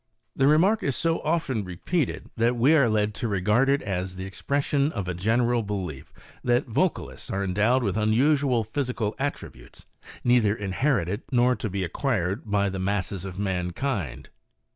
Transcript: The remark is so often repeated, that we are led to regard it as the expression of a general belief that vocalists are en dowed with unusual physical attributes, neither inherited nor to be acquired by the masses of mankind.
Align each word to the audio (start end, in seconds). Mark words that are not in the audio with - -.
The 0.35 0.47
remark 0.47 0.81
is 0.81 0.95
so 0.95 1.19
often 1.19 1.63
repeated, 1.63 2.31
that 2.35 2.55
we 2.55 2.73
are 2.73 2.89
led 2.89 3.13
to 3.13 3.27
regard 3.27 3.69
it 3.69 3.83
as 3.83 4.15
the 4.15 4.25
expression 4.25 4.91
of 4.93 5.07
a 5.07 5.13
general 5.13 5.61
belief 5.61 6.11
that 6.43 6.65
vocalists 6.65 7.29
are 7.29 7.43
en 7.43 7.53
dowed 7.53 7.83
with 7.83 7.97
unusual 7.97 8.63
physical 8.63 9.13
attributes, 9.19 9.85
neither 10.23 10.55
inherited 10.55 11.21
nor 11.31 11.55
to 11.55 11.69
be 11.69 11.83
acquired 11.83 12.49
by 12.49 12.67
the 12.67 12.79
masses 12.79 13.25
of 13.25 13.37
mankind. 13.37 14.29